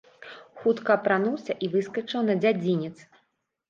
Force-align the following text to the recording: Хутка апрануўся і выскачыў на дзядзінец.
Хутка 0.63 0.95
апрануўся 1.01 1.59
і 1.69 1.71
выскачыў 1.77 2.29
на 2.31 2.41
дзядзінец. 2.43 2.95